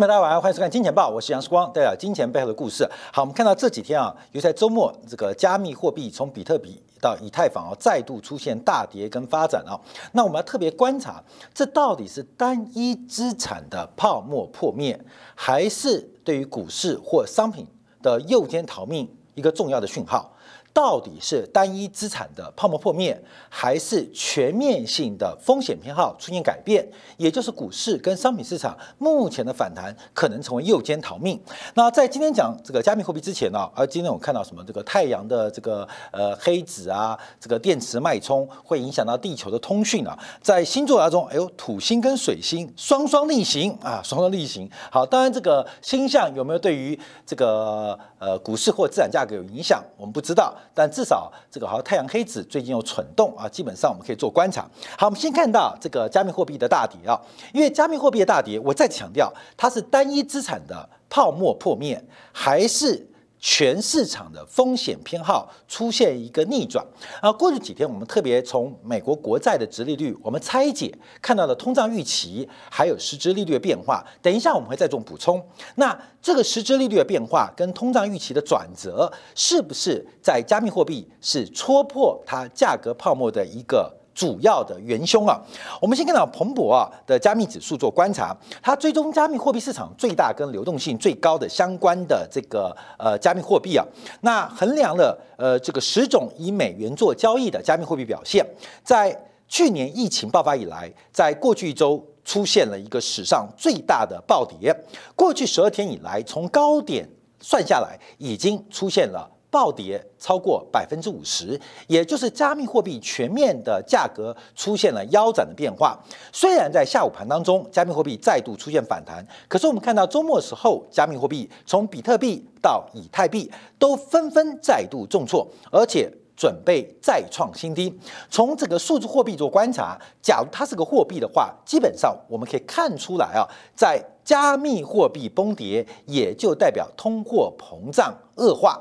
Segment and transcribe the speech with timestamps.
[0.00, 2.88] 大家晚上好，欢迎收看《金钱报》，我是杨世光，带来金钱背后的故事。
[3.12, 9.78] 好，我们看到这几天啊，尤其在周末，这个加密货币从比特币到以太坊啊，再度出现大跌跟发展啊。
[10.12, 14.98] 那我们要特别观察，这到底是单一资产的泡沫破灭，
[15.34, 17.66] 还是对于股市或商品
[18.02, 20.32] 的诱奸逃命一个重要的讯号？
[20.72, 26.88] 到底是单一资产的泡沫破灭，还是全面性的风险偏好出现改变？
[27.16, 31.38] 也就是股市跟商品市场目前的反弹可能成为右肩逃命。
[31.74, 34.64] 那在今天讲这个加密货币之前呢，而今天我看到什么？
[34.66, 40.16] 这个太阳的这个呃黑子啊，这个电池脉冲会影响到地球的通讯啊。
[40.40, 44.70] 在星座当中，哎呦，土星跟水星双双逆行啊，双双逆行。
[44.92, 50.54] 好，当然这个星象有没有对于这个呃股市或资产价格有影响，我们不知道。
[50.72, 54.68] 但至少这个好像太阳黑子最近有蠢动啊，基本上我们可以做观察。
[54.96, 57.20] 好，我们先看到这个加密货币的大跌啊，
[57.52, 62.00] 因为加密货币的大跌，我再强调它是单一资产的泡沫破灭，
[62.32, 63.09] 还是？
[63.40, 66.86] 全市场的风险偏好出现一个逆转
[67.22, 67.32] 啊！
[67.32, 74.04] 过去几天，我们特别从美国国债的殖利率，我们拆解看到了通胀预期，还有实质利率的变化。
[74.20, 75.42] 等一下我们会再做补充。
[75.76, 83.99] 那这个实质利率的变化跟通胀预期的转折，是不是在加密货币是戳破它价格泡沫的一个？
[84.14, 85.40] 主要的元凶啊，
[85.80, 93.84] 我们先看到彭博啊的加密指数做观察，它追踪加密货币市场最大跟流动性最高的相关的这个呃加密货币啊，
[94.22, 98.44] 那衡量了呃这个十种以美元做交易的加密货币表现，
[98.82, 99.16] 在
[99.48, 104.74] 去年疫情爆发以来，在过去一周出现了一个史上最大的暴跌，
[105.16, 107.08] 过去十二天以来，从高点
[107.40, 109.28] 算下来，已经出现了。
[109.50, 115.98] 暴跌超过百分之五十，也就是加密货币全面的价格出现了腰斩的变化。
[116.32, 127.98] 虽然在下午盘当中，加密货币再度出现反弹，可是我们看到周末时候，加密货币从比特币到以太币都纷纷再度重挫，而且准备再创新低。
[128.30, 133.44] 从这个数字货币做观察，假如它是个货币的话，基本上我们可以看出来啊，
[133.74, 138.80] 在加密货币崩跌，也就代表通货膨胀恶化。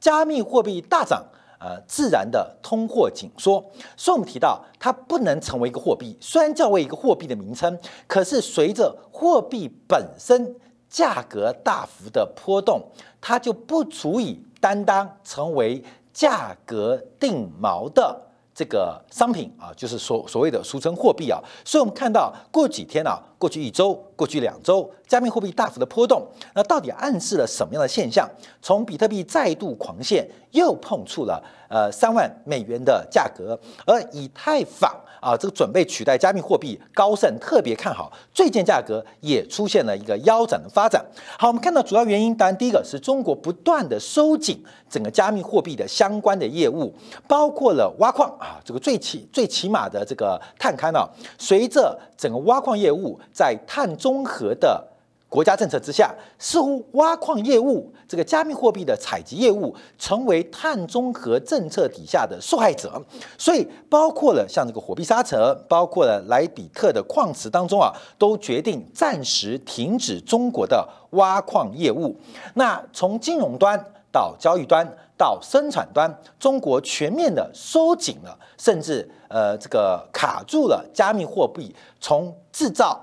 [0.00, 1.22] 加密货币大涨，
[1.60, 3.62] 呃，自然的通货紧缩。
[3.96, 10.56] 所以，我们提到它不能成为一个货币，虽然叫为一个货币的名称，可是随着货币本身
[10.88, 12.82] 价格大幅的波动，
[13.20, 18.26] 它就不足以担当成为价格定锚的。
[18.52, 28.28] 这个商品啊，就是所所谓的俗称货币啊，所以我们看到过几天啊，过去一周、过去两周，加密货币大幅的波动，那到底暗示了什么样的现象？
[28.60, 41.02] 从比特币再度狂泻，又碰触了呃三万美元的价格，而以太坊啊，这个准备取代加密货币，高盛特别看好，最近价格也出现了一个腰斩的发展。
[41.38, 46.94] 好，我们看到主要原因，当然第一个是中国不断的收紧整个加密货币的相关的业务，
[47.26, 48.60] 包括了挖矿啊。
[48.62, 51.08] 这个最起最起码的这个探勘啊，
[51.38, 54.86] 随着整个挖矿业务在碳中和的
[55.28, 63.00] 国家政策之下，似乎挖矿业务这个加密货币的采集业务成为碳中和政策底下的受害者。
[63.38, 65.38] 所以，包括了像这个火币沙城，
[65.68, 72.16] 包括了莱比特的矿池当中啊，都决定暂时停止中国的挖矿业务。
[72.54, 73.78] 那从金融端
[74.12, 74.86] 到交易端。
[75.20, 82.98] 到生产端，中国全面的收紧了，甚至呃这个卡住了加密货币从制造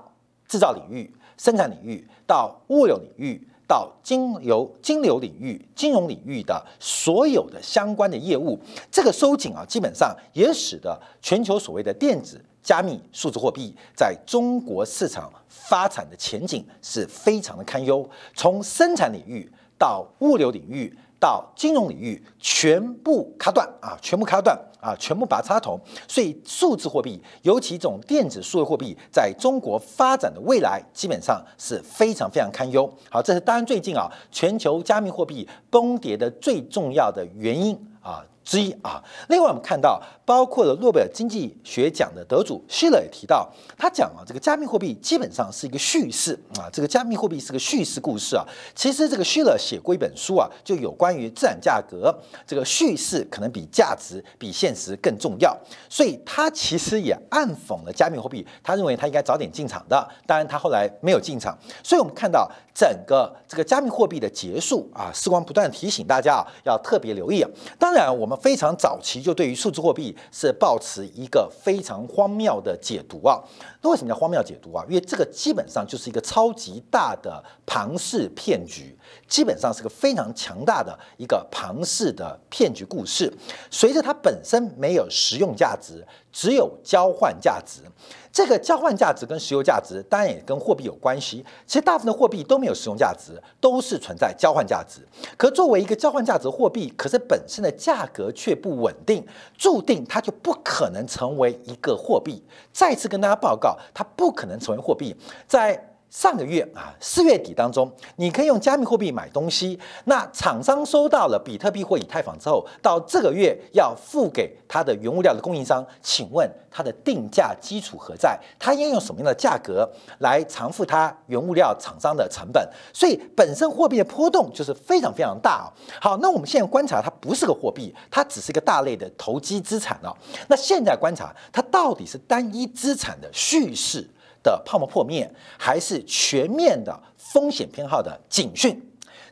[0.48, 8.58] 制造领域、生产领域到物流领域到金流金流领域、金融领域的所有的相关的业务，
[8.90, 20.92] 这个收紧啊，基本上也使得全球所谓的电子加密数字货币在中国市场发展的前景是非常的堪忧，从生产领域到物流领域。
[21.20, 25.76] 到金融领域全部卡断啊，全部卡断啊，全部拔插头。
[26.06, 32.88] 所以数字货币，尤其这种电子数字货币，在中国发展的未来，基本上是非常非常堪忧。
[33.10, 38.24] 好，这是当然最近啊，全球加密货币崩跌的最重要的原因啊。
[38.48, 43.46] 之一啊，另外我们看到，包括了诺贝尔经济学奖的得主希勒也提到，
[43.76, 48.42] 他讲啊，这个加密货币基本上是一个叙事啊，这个加密货币是个叙事故事啊。
[48.74, 52.10] 其实这个希勒写过一本书啊，就有关于资产价格，
[52.46, 55.54] 这个叙事可能比价值比现实更重要，
[55.90, 61.54] 所以他其实也暗讽了加密货币，他认为他应该早点进场的，当然他后来没有进场，
[61.84, 67.50] 所以我们看到整个这个加密货币的结束啊，时光不断提醒大家啊，要特别留意啊。
[67.78, 68.37] 当然我们。
[68.38, 73.38] 非常早期就对于数字货币是抱持一个非常荒谬的解读啊？
[73.82, 74.84] 那为什么叫荒谬解读啊？
[74.88, 83.32] 因为这个基本上就是一个超级大的庞氏骗局，基本上是个非常强大的一个庞氏的骗局故事。
[83.70, 87.82] 随着它本身没有实用价值，只有交换价值。
[88.30, 91.44] 这个交换价值跟实用价值当然也跟货币有关系。
[91.66, 95.00] 其实大部分的货币都没有实用价值，都是存在交换价值。
[95.36, 99.26] 可作为一个交换价值货币，可是本身的价格却不稳定，
[99.56, 102.40] 注定它就不可能成为一个货币。
[102.72, 105.16] 再次跟大家报告，它不可能成为货币。
[105.48, 109.78] 在上个月啊，四月底当中，你可以用加密货币买东西。
[110.04, 118.38] 那厂商收到了比特币或以太坊之后，到这个月要付给它的原物料的供应商，请问它的定价基础何在？
[118.58, 119.88] 它应该用什么样的价格
[120.20, 122.66] 来偿付它原物料厂商的成本？
[122.92, 125.70] 所以本身货币的波动就是非常非常大。
[126.00, 130.16] 好，那我们现在观察，它不是个货币，它只是一个大类的投机资产哦。
[130.48, 134.08] 那现在观察，它到底是单一资产的叙事？
[134.42, 138.80] 的泡沫破灭，还是全面的风险偏好的警讯？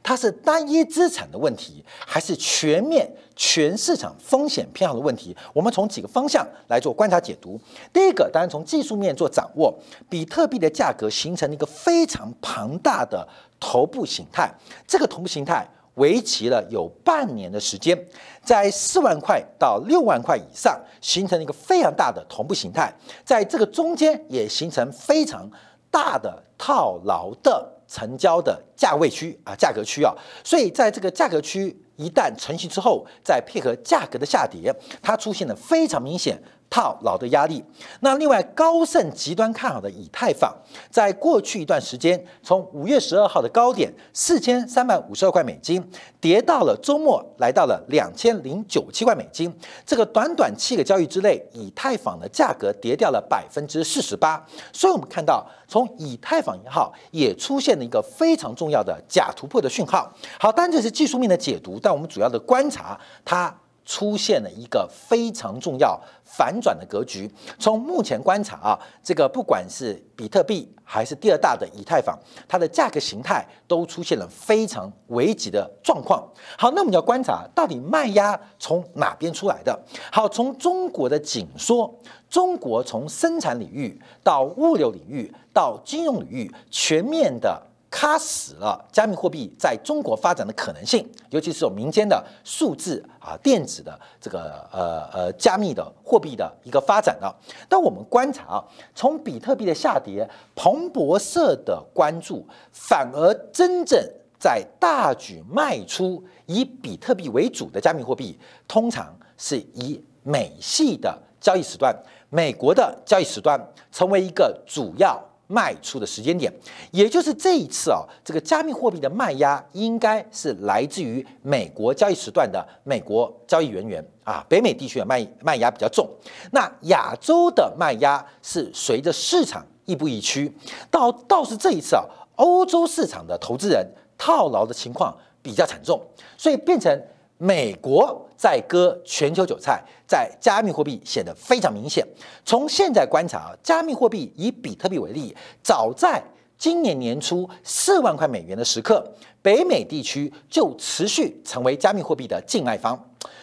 [0.03, 5.37] 它是单一资产的问题，还是全面全市场风险偏好的问题？
[5.53, 7.61] 我们从几个方向来做观察解读。
[7.93, 9.76] 第一个，当然从技术面做掌握，
[10.08, 13.26] 比特币的价格形成了一个非常庞大的
[13.58, 14.49] 头部形态，
[14.87, 15.67] 这个头部形态。
[15.96, 17.98] 为期了有半年的时间，
[18.43, 22.90] 在四万块到六万块以上，形成了一个非常大的同步形态，
[23.25, 25.50] 在这个中间也形成非常
[25.90, 30.14] 大的套牢的成交的价位区啊，价格区啊，
[30.44, 36.40] 所以在这个价格区一旦成型之后，再配合价格的下跌，它出现了非常明显。
[36.69, 37.65] 套牢的压力。
[38.01, 40.55] 那另外，高盛极端看好的以太坊，
[40.91, 45.83] 在过去一段时间，从五月十二号的高点四千三百五十二块美金，
[46.21, 49.53] 跌到了周末来到了两千零九七块美金。
[49.85, 54.45] 这个短短七个交易之内，以太坊的价格跌掉了百分之四十八。
[54.73, 60.13] 所以，我们看到从以太坊一号，也出现了一个非常重要的假突破的讯号。
[60.39, 63.55] 好，当然这是技术面的解读，但我们主要的观察它。
[63.87, 67.31] 出现了一个非常重要反转的格局。
[67.59, 76.23] 从目前观察啊，这个不管是比特币还是第二大的以太坊，它的价格形态都出现了非常危急的状况。
[76.59, 79.81] 好，那我们要观察到底卖压从哪边出来的？
[80.11, 81.94] 好，从中国的紧缩，
[82.29, 87.62] 中国从生产领域到物流领域到金融领域全面的。
[87.88, 97.35] 卡死了加密货币在中国发展的可能性，尤其是有民间的数字啊电子的这个呃呃加密的货币的一个发展了。
[97.69, 103.99] 但我们观察啊，从比特币的下跌，彭博社的关注，反而真正
[104.39, 111.97] 在大举卖出以比特币为主的加密货币，通常是以美系的交易时段、
[112.29, 113.59] 美国的交易时段
[113.93, 115.23] 成为一个主要。
[115.48, 116.52] 卖出的时间点，
[116.90, 126.08] 也就是这一次啊，这个加密货币的卖压应该是来自于美国交易时段的美国交易人员啊，北美地区的卖卖压比较重。
[126.52, 130.53] 那亚洲的卖压是随着市场亦步亦趋，
[130.91, 132.05] 倒倒是这一次啊，
[132.36, 133.86] 欧洲市场的投资人
[134.19, 136.00] 套牢的情况比较惨重，
[136.36, 137.00] 所以变成。
[137.38, 142.06] 美国在割全球韭菜，在加密货币显得非常明显。
[142.44, 146.22] 从现在观察，加密货币以比特币为例，早在
[146.56, 149.05] 今年年初四万块美元的时刻，
[149.43, 152.98] 北美地区就持续成为加密货币的竞卖方。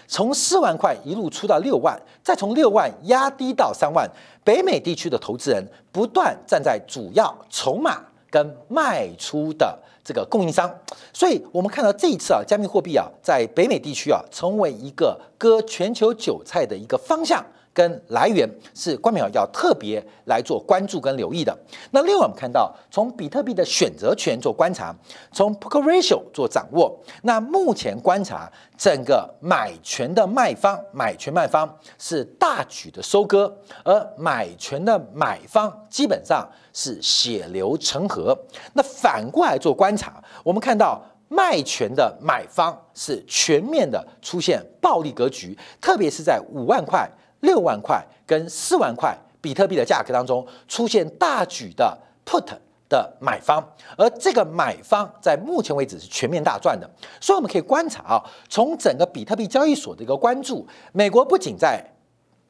[0.08, 4.10] 从四万块一路出到六万，再从六万压低到三万，
[4.44, 8.04] 北美地区的投资人不断站在主要筹码
[8.34, 9.78] 跟卖出的。
[10.06, 10.70] 这个供应商，
[11.14, 17.42] 所以我们看到这一次啊，加密货币啊，在北美地区啊，成为一个割全球韭菜的一个方向。
[17.74, 21.58] 跟来源是关淼要特别来做关注跟留意的。
[21.92, 24.96] 那另外我们看到，从比特币的选择权做观察，
[25.32, 26.96] 从 p o k e ratio 做掌握。
[27.24, 33.52] 那目前观察整个买权的卖方，买权卖方是大举的收割，
[33.84, 38.38] 而买权的买方基本上是血流成河。
[38.74, 47.10] 那反过来做观察，我们看到卖权的买方是全面的出现暴力格局，特别是在五万块。
[47.44, 52.46] 六万块跟四万块比特币的价格当中出现大举的 put
[52.90, 53.64] 的买方，
[53.98, 61.84] 而这个买方在目前为止是全面大赚的，所以我们可以观察啊，从整个比特币交易所的一个关注，美国不仅在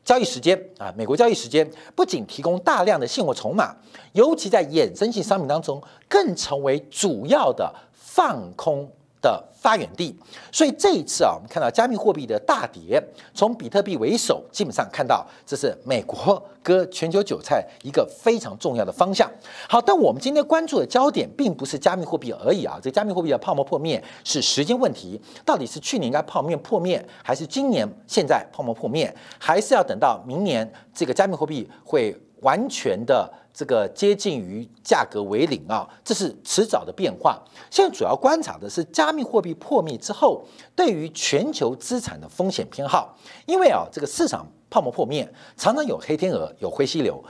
[0.03, 3.73] 交易时间啊，美国交易时间不仅提供大量的现货筹码，
[4.12, 8.91] 尤其在衍生性商品当中更成为主要的放空
[9.24, 10.15] 的发源地。
[10.51, 13.01] 所以这一次啊，我们看到加密货币的大跌，
[13.34, 19.27] 从比特币为首，基本上看到这是美国割全球韭菜一个非常重要的方向。
[19.68, 33.32] 好，但我们今天关注的焦点并不是加密货币而已啊，这加密货币的泡沫破灭是时间问题，到底是去年应该泡沫破灭，还是今年现在泡沫破灭，还是要等到明年这个加密货币会完全的？
[33.53, 37.39] 这个接近于价格为零啊，这是迟早的变化。
[37.69, 40.43] 现在主要观察的是加密货币破灭之后，
[40.75, 43.15] 对于全球资产的风险偏好。
[43.45, 47.24] 因为啊，这个市场泡沫破灭，常常有黑天鹅，有灰犀牛。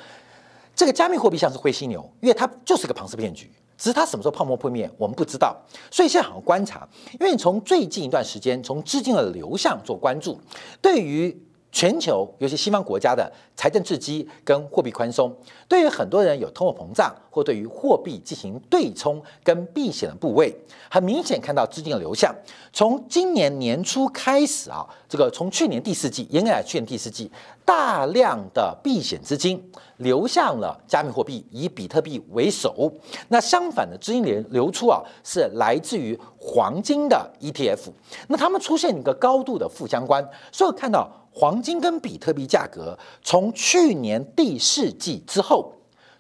[0.73, 5.55] 这个加密货币像是灰犀牛，因为它就是个庞氏骗局，只是它什么时候泡沫破灭，我们不知道。
[5.91, 6.87] 所以现在好好观察，
[7.19, 10.39] 因为从最近一段时间，从资金的流向做关注，
[10.81, 11.37] 对于。
[11.73, 15.35] 全球尤其西方国家的财政刺激跟货币宽松，
[15.67, 20.55] 对于很多人有通货膨胀或对于货币进行对冲跟避险的部位，
[20.87, 22.33] 很明显看到资金的流向。
[22.71, 27.31] 从今年年初开始啊，这个从去年第四季，应该来去年第四季，
[27.65, 32.93] 大量的避险资金流向了加密货币，以比特币为首。
[33.29, 37.89] 那相反的资金流流出啊，是来自于黄金的 ETF。
[38.27, 41.09] 那他们出现一个高度的负相关，所以看到。
[41.33, 45.73] 黄金跟比特币价格从去年第四季之后，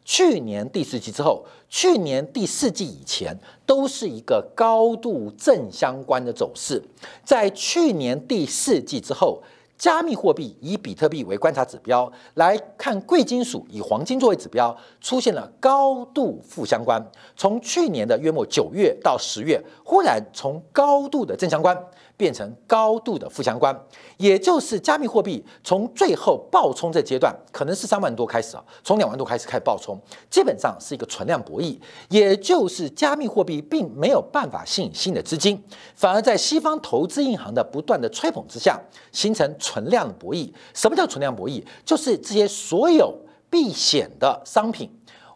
[0.03, 6.81] 去年第四季之后，去年第四季以前都是一个高度正相关的走势。
[7.23, 9.41] 在去年第四季之后，
[9.77, 17.01] 加密货币以比特币为观察指标来看，贵金属以黄金作为指标，出现了高度负相关。
[17.35, 21.77] 从去年的约末九月到十月，忽然从高度的正相关。
[22.15, 23.77] 变成高度的负相关，
[24.17, 31.77] 也就是加密货币从最后爆冲这阶段，可能是三万多开始啊，从两万多开始开始爆冲，基本上是一个存量博弈，
[32.09, 35.61] 也就是加密货币并没有办法吸引新的资金，
[35.95, 38.79] 反而在西方投资银行的不断的吹捧之下，
[39.11, 40.51] 形成存量博弈。
[40.73, 41.63] 什么叫存量博弈？
[41.83, 43.17] 就是这些所有
[43.49, 44.89] 避险的商品，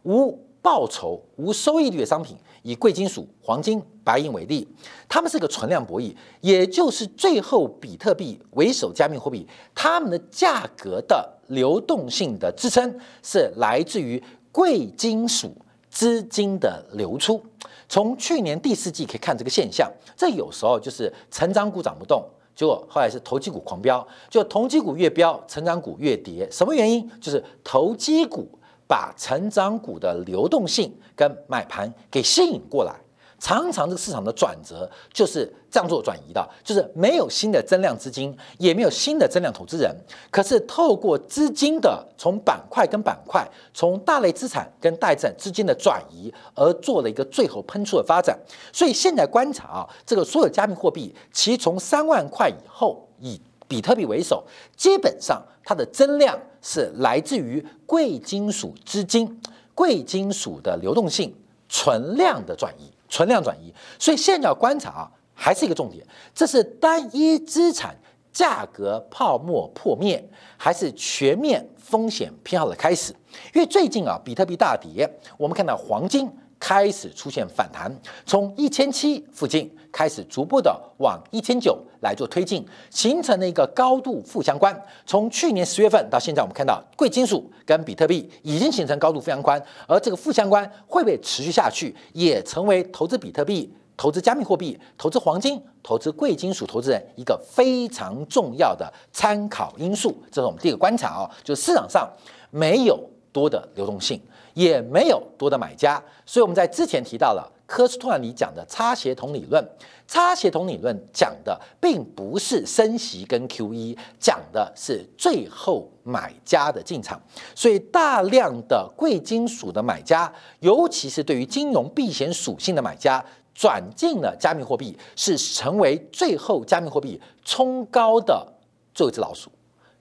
[0.04, 2.36] 无报酬、无收益率的商品。
[2.64, 4.68] 以贵金属、黄金、白银为例，
[5.08, 14.22] 它们是个存量博弈，也就是最后比特币为首加密货币，它们的价格的流动性的支撑是来自于
[14.52, 15.56] 贵金属
[15.90, 17.42] 资金的流出。
[17.88, 22.22] 从去年第四季可以看这个现象，这有时候就是成长股涨不动，
[22.54, 26.46] 结果后来是投机股狂飙，就投机股越飙，成长股越跌。
[26.52, 27.10] 什么原因？
[27.22, 28.46] 就是投机股。
[28.88, 32.94] 把成长股的流动性跟买盘给吸引过来，
[33.40, 39.94] 常常这个市场的转折就是这样做转移的，就是没有新的增量资金，也没有新的增量投资人，
[40.32, 48.40] 可是透过资金的从板块跟板块，从大类资产跟大资产之间的转移，而做了一个最后喷出的发展。
[48.72, 53.42] 所以现在观察啊，这个所有加密货币，其从三万块以后以。
[53.68, 54.44] 比特币为首，
[54.76, 59.42] 基本上它的增量是来自于贵金属资金、
[59.76, 61.34] 贵金属的流动性、
[61.68, 63.74] 存量的转移、存量转移。
[64.00, 67.96] 所以现在要观察啊，还是一个重点，这是单一资产
[68.32, 70.24] 价格泡沫破灭，
[70.56, 73.14] 还是全面风险偏好的开始？
[73.54, 76.32] 因为最近啊，比特币大跌，我们看到黄金。
[76.60, 77.92] 开始出现反弹，
[78.26, 84.76] 从一千七附近开始逐步的往一千九来做推进，形成了一个高度负相关。
[85.06, 100.16] 从去年十月份到现在，我们看到贵金属跟比特币已经形成高度负相关，而这个负相关会不会持续下去，也成为投资比特币、投资加密货币、投资黄金、投资贵金属投资人一个非常重要的参考因素。
[100.32, 102.12] 这是我们第一个观察啊，就是市场上
[102.50, 103.00] 没有
[103.32, 104.20] 多的流动性。
[104.58, 109.64] 也没有多的买家，所以我们在之前提到了科斯托兰尼讲的差协同理论。
[110.08, 117.22] 差协同理论讲的并不是升息跟 Q E，讲的是最后买家的进场。
[117.54, 123.24] 所以大量的贵金属的买家，尤其是对于金融避险属性的买家，
[123.54, 128.48] 转进了加密货币，是成为最后加密货币冲高的
[128.96, 129.52] 最后一只老鼠。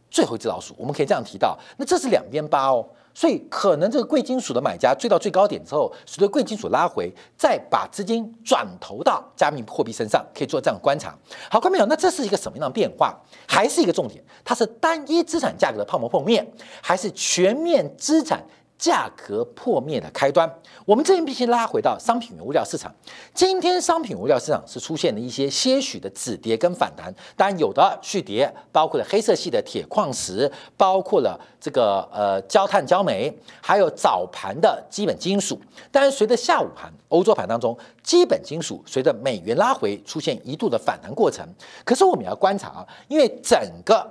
[0.08, 2.88] 最后一只老鼠，我们可以这样提到，那这是两边八哦。
[3.16, 11.16] 所以可能这个贵金属的买家追到最高点之后，随着贵金属拉回，再把资金转投到加密货币身上，可以做这样观察。
[11.50, 13.18] 好，观众朋友，那这是一个什么样的变化？
[13.48, 14.22] 还是一个重点？
[14.44, 16.46] 它是单一资产价格的泡沫破灭，
[16.82, 18.44] 还是全面资产
[18.78, 20.50] 价格破灭的开端。
[20.84, 22.94] 我们这边必须拉回到商品原物料市场。
[23.34, 35.60] 今天商品物料市场是出现了一些些许的止跌跟反弹，当然有的续跌，包括了黑色系的铁矿石，包括了这个呃焦炭、焦煤，还有早盘的基本金属。
[35.90, 41.44] 但是随着下午盘欧洲盘当中，基本金属随着美元拉回出现一度的反弹过程。
[41.84, 44.08] 可是我们要观察啊，因为整个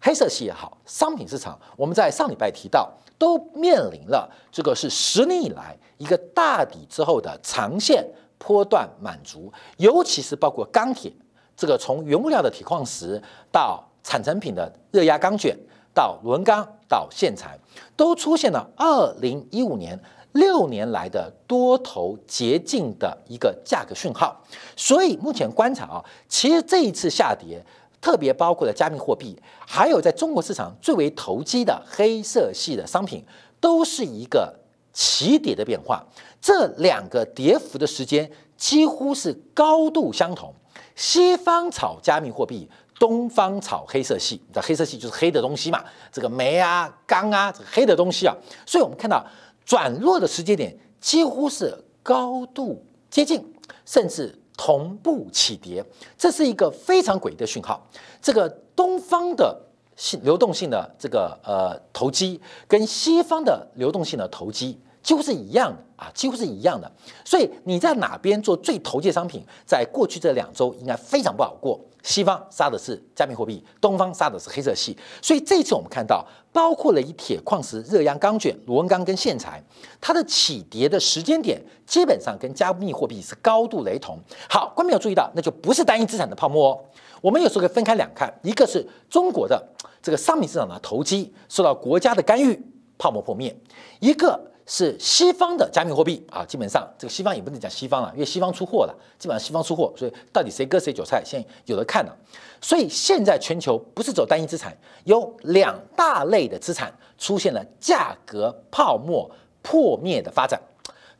[0.00, 2.92] 黑色系也好，商品市场，我们在上礼拜提到。
[3.18, 11.10] 都面临了这个是十年以来一个大底之后的长线波段满足，尤其是包括钢铁
[11.56, 13.18] 这个从原物料的铁矿石
[13.50, 15.56] 到产成品的热轧钢卷
[15.94, 17.58] 到轮钢到线材，
[17.96, 19.98] 都出现了二零一五年
[20.32, 24.38] 六年来的多头捷径的一个价格讯号。
[24.76, 27.64] 所以目前观察啊，其实这一次下跌。
[28.00, 29.36] 特别包括了加密货币，
[29.66, 33.24] 还有在中国市场最为投机的黑色系的商品，
[33.60, 34.54] 都是一个
[34.92, 36.04] 起跌的变化。
[36.40, 40.54] 这两个跌幅的时间几乎是高度相同。
[40.94, 44.40] 西方炒加密货币，东方炒黑色系。
[44.52, 48.34] 这黑色系就是黑的东西嘛，这个煤啊、钢啊，这个黑的东西啊。
[48.64, 49.24] 所以我们看到
[49.64, 53.52] 转弱的时间点几乎是高度接近，
[53.84, 54.38] 甚至。
[54.56, 55.84] 同步起跌，
[56.16, 57.86] 这是一个非常诡异的讯号。
[58.22, 59.56] 这个东方的
[59.96, 66.90] 性流动性的这个呃投机，跟西方的流动性的投机几乎是一样的啊，几乎是一样的。
[67.24, 71.80] 所以你在哪边做最投机商品，在过去这两周应该非常不好过。
[72.02, 74.96] 西方杀的是加密货币，东方杀的是黑色系。
[75.22, 79.62] 所以这次我们看到，包括了以铁矿石、热轧钢卷、螺纹钢跟线材，
[80.00, 84.18] 它的起跌的时间点基本上跟加密货币是高度雷同。
[84.50, 86.80] 好，观众有注意到，那就不是单一资产的泡沫哦。
[87.20, 89.64] 我们有时候可以分开两看，一个是中国的
[90.02, 92.60] 这个商品市场的投机受到国家的干预，
[92.98, 93.52] 泡沫破灭；
[94.00, 94.50] 一个。
[94.68, 102.16] 是西方的加密货币啊，基本上这个西方也不能讲西方了，因为西方出货了，基本上西方出货，所以到底谁割谁韭菜，现在有的看了。
[102.60, 109.30] 所以现在全球不是走单一资产，有两大类的资产出现了价格泡沫
[109.62, 110.60] 破灭的发展，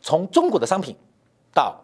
[0.03, 0.97] 从中国的商品
[1.55, 1.79] 到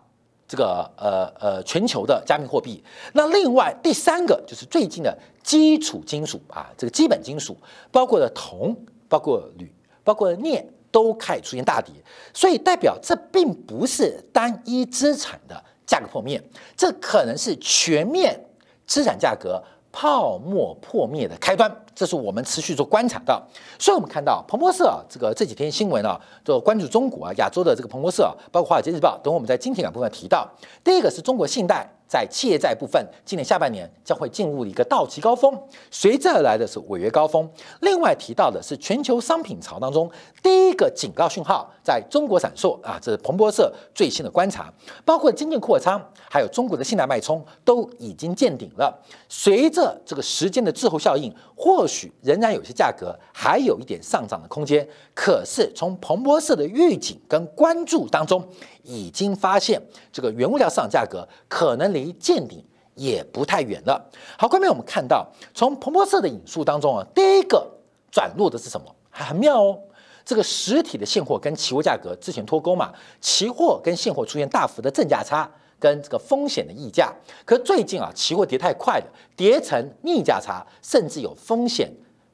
[0.48, 2.82] 这个呃呃全球的加密货币。
[3.12, 7.56] 那另外第三个就是最近的基础金属啊，这个基本金属
[7.92, 8.76] 包括了铜，
[9.08, 9.72] 包括铝，
[10.02, 10.68] 包括镍。
[10.92, 11.92] 都开始出现大跌，
[12.32, 16.40] 所以代表这并不是单一资产的价格破灭，
[16.76, 18.38] 这可能是全面
[18.86, 21.74] 资产价格泡沫破灭的开端。
[21.94, 23.42] 这是我们持续做观察的。
[23.78, 30.48] 所以我们看到彭博社啊，这个这几天新闻啊，就关注中国啊、亚洲的这个彭博社，包括华尔街日报等，我们在今天两部分提到，
[30.84, 31.90] 第一个是中国信贷。
[32.12, 35.58] 在企业债部分，今年下半年将会进入一个到期高峰，
[35.90, 37.50] 随之而来的是违约高峰。
[37.80, 40.10] 另外提到的是全球商品潮当中
[40.42, 44.70] 第一个警告讯号在中国闪烁啊，这是彭博社最新的观察，
[45.06, 45.98] 包括经济扩张，
[46.28, 48.94] 还有中国的信贷脉冲都已经见顶了。
[49.30, 54.86] 随着这个时间的滞后效应，或许仍然有些价格还有一点上涨的空间。
[55.14, 58.46] 可是从彭博社的预警跟关注当中。
[58.82, 59.80] 已经发现
[60.12, 62.64] 这个原物料市场价格可能离见顶
[62.94, 64.10] 也不太远了。
[64.38, 67.66] 好，后面我们看到从彭博社的引述当中啊，第一个
[68.10, 68.94] 转弱的是什么？
[69.10, 69.78] 还很妙哦。
[70.24, 77.12] 这个实体的现货跟期货价格之前脱钩嘛，期货跟现货出现大幅的正价差跟这个风险的溢价。
[77.44, 81.90] 可最近啊，期货跌太快了，跌成逆价差，甚至有风险。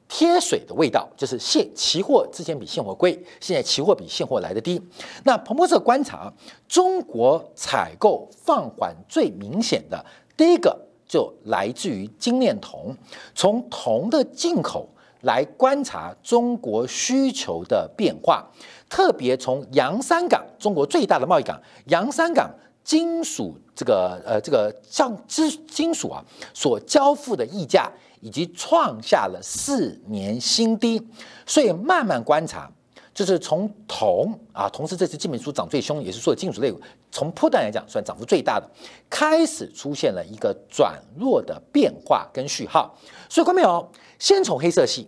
[0.09, 4.81] 贴水的味道，就是现期货之前比现货贵，现在期货比现货来的低。
[5.23, 6.33] 那彭博社观察，
[6.67, 10.03] 中国采购放缓最明显的
[10.35, 12.93] 第一个就来自于精炼铜。
[13.35, 14.89] 从铜的进口
[15.21, 18.45] 来观察中国需求的变化，
[18.89, 22.49] 特别从洋山港，中国最大的贸易港，洋山港
[22.89, 27.91] 金属这个呃这个像金金属啊所交付的溢价。
[28.21, 31.01] 以及创下了四年新低，
[31.45, 32.69] 所以慢慢观察，
[33.13, 36.69] 就是从铜啊，同时这次基本书涨最凶，也是说金属类
[37.13, 38.69] 从波段来讲算涨幅最大的，
[39.09, 42.93] 开始出现了一个转弱的变化跟序号。
[43.29, 43.89] 所以看没有？
[44.19, 45.07] 先从黑色系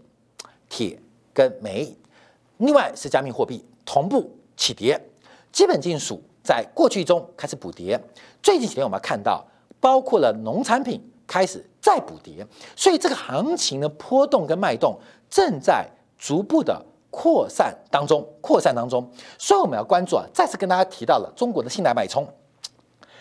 [0.69, 0.97] 铁
[1.33, 1.93] 跟煤，
[2.59, 4.97] 另外是加密货币同步起跌，
[5.51, 7.99] 基本金属在过去中开始补跌。
[8.41, 9.45] 最近几天我们看到，
[9.79, 11.01] 包括了农产品。
[11.27, 14.99] 开始再补跌，所以这个行情的波动跟脉动
[15.29, 19.09] 正在逐步的扩散当中，扩散当中。
[19.39, 22.27] 所以我们要关注啊，再次跟大家提到了中国的信贷脉冲。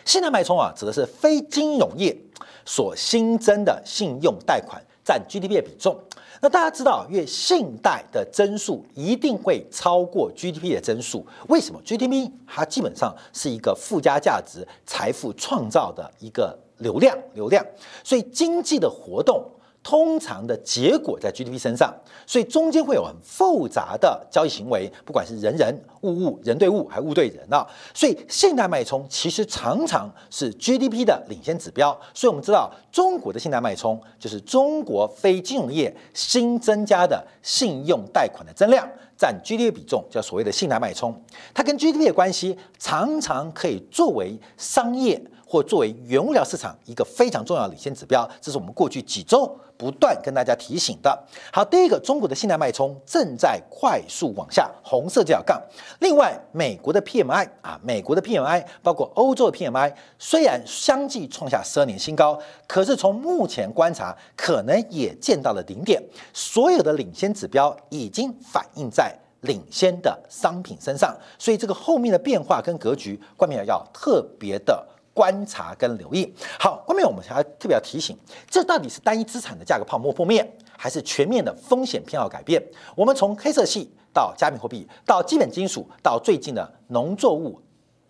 [0.04, 2.16] 信贷脉冲啊，指的是非金融业
[2.64, 4.82] 所新增的信用贷款。
[5.10, 5.98] 占 GDP 的比重。
[6.40, 11.26] 那大家知道，因为信贷的增速一定会超过 GDP 的增速。
[11.48, 17.66] 为什么？GDP 它基本上是一个附加价值、财富创造的一个流量，流量。
[18.04, 19.44] 所以经济的活动。
[19.82, 21.94] 通常的结果在 GDP 身上，
[22.26, 27.66] 所以中间会有很复杂的交易行为，不管是人人、物物、人对物，还物对人啊。
[27.94, 31.98] 所以信贷脉冲其实常常是 GDP 的领先指标。
[32.12, 41.18] 所以我们知道，中国的信贷脉冲就是中国非金融业新增加的信用贷款的增量占 GDP 比重，叫所谓的信贷脉冲。
[41.54, 45.20] 它跟 GDP 的关系常常可以作为商业。
[45.50, 51.26] 或作为原物料市场一个非常重要的领先指标，这是我们过去几周不断跟大家提醒的。
[51.52, 55.60] 好，第一个，中国的信贷脉冲正在快速往下，红色这条杠。
[55.98, 66.00] 另外，美国的 PMI 啊，美国的 PMI 包括欧洲的 PMI，虽然相继创下十二年新高，可是从目前观察，可能也见到了顶点。
[66.32, 74.86] 所有的领先指标已经反映在领先的商品身上，所以这个后面的变化跟格局，关面要特别的。
[75.12, 78.16] 观察跟留意，好，后面我们还要特别要提醒，
[78.48, 82.62] 这到底是单一资产的价格泡沫破灭，还是全面的风险偏好改变？
[82.94, 87.60] 我们从黑色系到加密货币，到基本金属，到最近的农作物、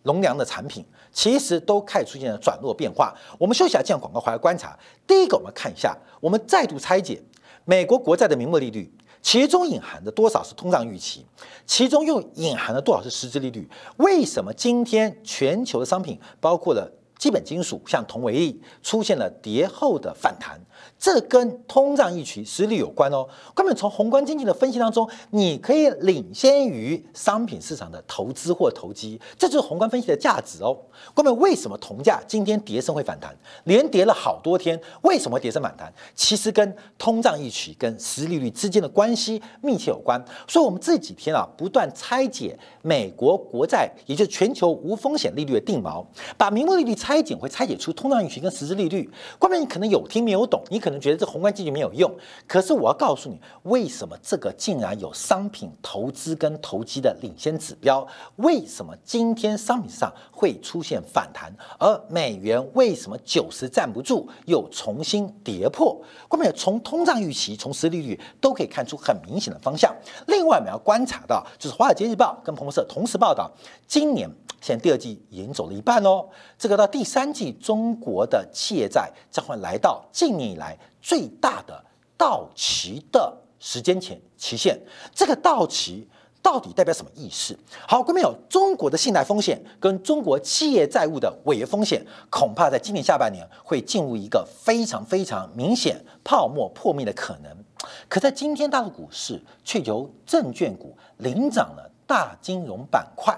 [0.02, 3.14] 农粮的产品，其实都开始出现了转弱变化。
[3.38, 4.78] 我们休息一下，这样广告回来观察。
[5.06, 7.22] 第一个，我们看一下，我们再度拆解
[7.64, 8.92] 美国国债的名目利率。
[9.22, 11.24] 其中隐含的多少是通胀预期？
[11.66, 13.68] 其中又隐含了多少是实质利率？
[13.98, 20.58] 为什么今天全球的商品，包括了基本金属，像铜为例，出现了跌后的反弹？
[20.98, 23.26] 这跟通胀预期实力有关哦。
[23.54, 30.76] 根本从宏观经济的分析当中，你可以领先于商品市场的投资或投机，这就是宏观分析的价值哦。
[31.14, 35.92] 根本为什么铜价今天跌升会反弹，连跌了好多天，为什么跌升反弹？
[36.14, 40.22] 其实跟通胀预期跟实利率之间的关系密切有关。
[40.46, 46.04] 所以，我们这几天啊，不断拆解美国国债，也就是全球无风险利率的定锚，
[46.36, 49.10] 把名目利率拆解，会拆解出通胀预期跟实质利率。
[49.38, 50.90] 关键你可能有听没有懂，你可。
[50.90, 52.12] 能觉得这宏观经济没有用，
[52.48, 58.04] 可是我要告诉你，为什么这个竟然有商品投资跟投机的领先指标？
[58.38, 65.96] 为什么今天商品市场会出现反弹，而美元为什么九十站不住，又重新跌破？
[66.26, 69.94] 关键从通胀预期、从实利率都可以看出很明显的方向。
[70.26, 73.48] 另外，我们要观察到，就是《华尔街日报》跟彭博社同时报道，
[73.86, 74.28] 今年
[74.60, 76.28] 现在第二季已经走了一半喽，
[76.58, 80.78] 这个到第三季，中国的企业债将会来到近年以来。
[81.02, 81.84] 最大的
[82.16, 84.78] 到期的时间前期限，
[85.14, 86.06] 这个到期
[86.42, 87.58] 到底代表什么意思？
[87.88, 97.50] 好，各位有中国的信贷风险跟中国企业债务的违约风险，恐怕在今年下半年会进入一个非常非常明显泡沫破灭的可能。
[98.08, 103.34] 可在今天大陆股市却由证券股领涨了大金融板块，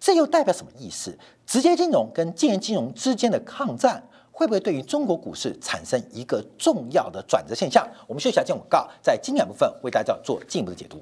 [0.00, 1.18] 这又代表什么意思？
[1.46, 4.02] 直接金融跟间接金融之间的抗战。
[4.42, 7.86] 会不会对于中国股市产生一个重要的转折现象？
[8.08, 11.00] 我们休息一下，见广告，在经典部分为大家做进一步的解读。